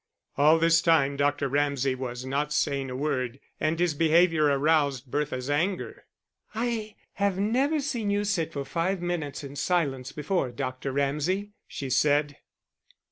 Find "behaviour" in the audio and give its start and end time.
3.93-4.45